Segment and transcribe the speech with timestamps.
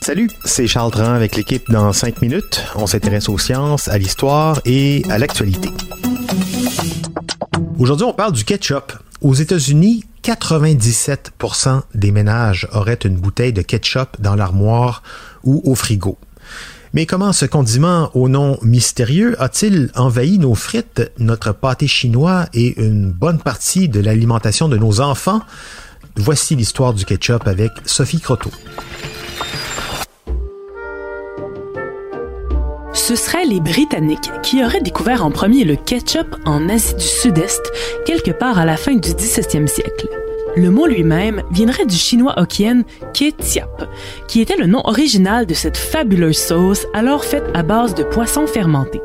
[0.00, 2.64] Salut, c'est Charles Tran avec l'équipe dans 5 minutes.
[2.74, 5.68] On s'intéresse aux sciences, à l'histoire et à l'actualité.
[7.78, 8.94] Aujourd'hui, on parle du ketchup.
[9.20, 15.02] Aux États-Unis, 97% des ménages auraient une bouteille de ketchup dans l'armoire
[15.44, 16.16] ou au frigo.
[16.94, 22.80] Mais comment ce condiment au nom mystérieux a-t-il envahi nos frites, notre pâté chinois et
[22.82, 25.42] une bonne partie de l'alimentation de nos enfants?
[26.20, 28.50] Voici l'histoire du ketchup avec Sophie Croteau.
[32.92, 37.62] Ce seraient les Britanniques qui auraient découvert en premier le ketchup en Asie du Sud-Est,
[38.04, 40.08] quelque part à la fin du 17e siècle.
[40.56, 42.82] Le mot lui-même viendrait du chinois hokkien
[43.14, 43.88] ketiap,
[44.26, 48.48] qui était le nom original de cette fabuleuse sauce alors faite à base de poissons
[48.48, 49.00] fermentés.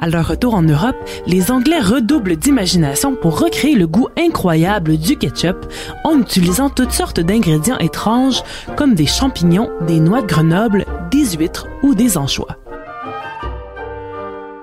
[0.00, 5.18] À leur retour en Europe, les Anglais redoublent d'imagination pour recréer le goût incroyable du
[5.18, 5.70] ketchup
[6.04, 8.42] en utilisant toutes sortes d'ingrédients étranges
[8.76, 12.56] comme des champignons, des noix de Grenoble, des huîtres ou des anchois.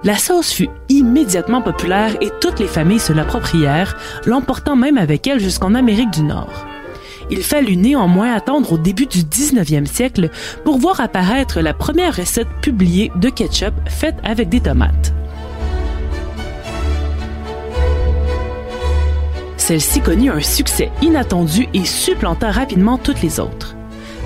[0.04, 5.40] La sauce fut immédiatement populaire et toutes les familles se l'approprièrent, l'emportant même avec elle
[5.40, 6.66] jusqu'en Amérique du Nord.
[7.30, 10.30] Il fallut néanmoins attendre au début du 19e siècle
[10.64, 15.17] pour voir apparaître la première recette publiée de ketchup faite avec des tomates.
[19.68, 23.76] Celle-ci connut un succès inattendu et supplanta rapidement toutes les autres.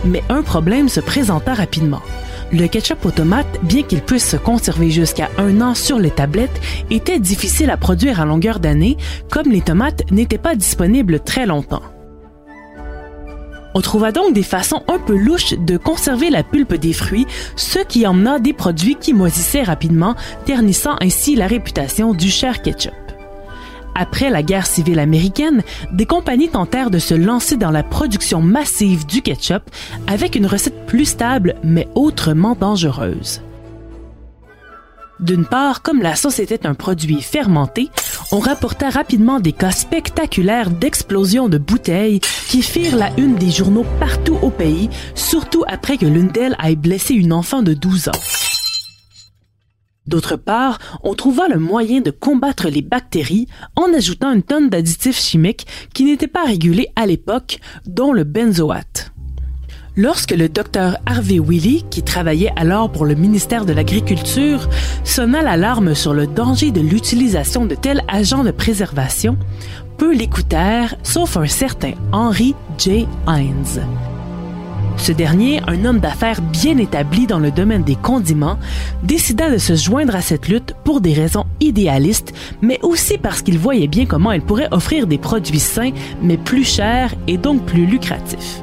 [0.05, 2.03] Mais un problème se présenta rapidement.
[2.51, 6.61] Le ketchup aux tomates, bien qu'il puisse se conserver jusqu'à un an sur les tablettes,
[6.91, 8.97] était difficile à produire à longueur d'année,
[9.31, 11.81] comme les tomates n'étaient pas disponibles très longtemps.
[13.73, 17.25] On trouva donc des façons un peu louches de conserver la pulpe des fruits,
[17.55, 20.13] ce qui emmena des produits qui moisissaient rapidement,
[20.45, 22.93] ternissant ainsi la réputation du cher ketchup.
[23.95, 29.05] Après la guerre civile américaine, des compagnies tentèrent de se lancer dans la production massive
[29.05, 29.63] du ketchup
[30.07, 33.41] avec une recette plus stable mais autrement dangereuse.
[35.19, 37.89] D'une part, comme la sauce était un produit fermenté,
[38.31, 43.85] on rapporta rapidement des cas spectaculaires d'explosion de bouteilles qui firent la une des journaux
[43.99, 48.50] partout au pays, surtout après que l'une d'elles ait blessé une enfant de 12 ans.
[50.11, 55.17] D'autre part, on trouva le moyen de combattre les bactéries en ajoutant une tonne d'additifs
[55.17, 59.13] chimiques qui n'étaient pas régulés à l'époque, dont le benzoate.
[59.95, 64.67] Lorsque le docteur Harvey Willey, qui travaillait alors pour le ministère de l'Agriculture,
[65.05, 69.37] sonna l'alarme sur le danger de l'utilisation de tels agents de préservation,
[69.97, 73.07] peu l'écoutèrent, sauf un certain Henry J.
[73.27, 74.10] Hines.
[74.97, 78.59] Ce dernier, un homme d'affaires bien établi dans le domaine des condiments,
[79.03, 83.57] décida de se joindre à cette lutte pour des raisons idéalistes, mais aussi parce qu'il
[83.57, 85.91] voyait bien comment il pourrait offrir des produits sains,
[86.21, 88.61] mais plus chers et donc plus lucratifs.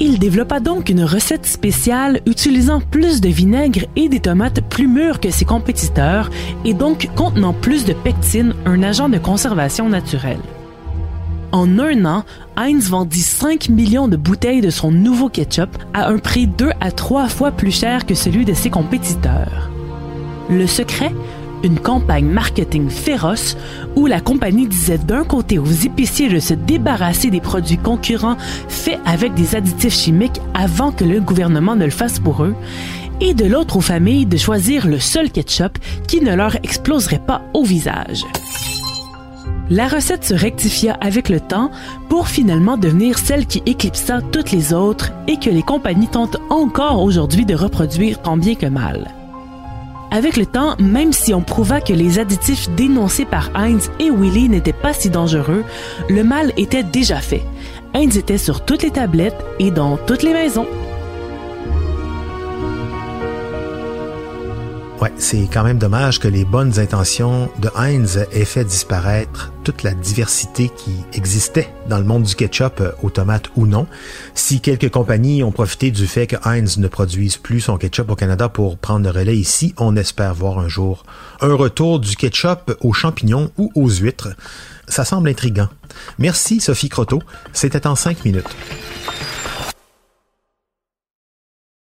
[0.00, 5.20] Il développa donc une recette spéciale utilisant plus de vinaigre et des tomates plus mûres
[5.20, 6.28] que ses compétiteurs
[6.64, 10.40] et donc contenant plus de pectine, un agent de conservation naturelle.
[11.52, 12.24] En un an,
[12.56, 16.90] Heinz vendit 5 millions de bouteilles de son nouveau ketchup à un prix deux à
[16.90, 19.70] trois fois plus cher que celui de ses compétiteurs.
[20.48, 21.12] Le secret?
[21.62, 23.56] Une campagne marketing féroce
[23.94, 28.38] où la compagnie disait d'un côté aux épiciers de se débarrasser des produits concurrents
[28.68, 32.56] faits avec des additifs chimiques avant que le gouvernement ne le fasse pour eux,
[33.20, 37.42] et de l'autre aux familles de choisir le seul ketchup qui ne leur exploserait pas
[37.54, 38.24] au visage.
[39.70, 41.70] La recette se rectifia avec le temps
[42.08, 47.02] pour finalement devenir celle qui éclipsa toutes les autres et que les compagnies tentent encore
[47.02, 49.12] aujourd'hui de reproduire tant bien que mal.
[50.10, 54.50] Avec le temps, même si on prouva que les additifs dénoncés par Heinz et Willy
[54.50, 55.64] n'étaient pas si dangereux,
[56.10, 57.42] le mal était déjà fait.
[57.94, 60.66] Heinz était sur toutes les tablettes et dans toutes les maisons.
[65.02, 69.82] Ouais, c'est quand même dommage que les bonnes intentions de Heinz aient fait disparaître toute
[69.82, 73.88] la diversité qui existait dans le monde du ketchup, euh, aux tomates ou non.
[74.36, 78.14] Si quelques compagnies ont profité du fait que Heinz ne produise plus son ketchup au
[78.14, 81.04] Canada pour prendre le relais ici, on espère voir un jour
[81.40, 84.36] un retour du ketchup aux champignons ou aux huîtres.
[84.86, 85.68] Ça semble intriguant.
[86.20, 87.20] Merci Sophie Croteau.
[87.52, 88.54] C'était en cinq minutes.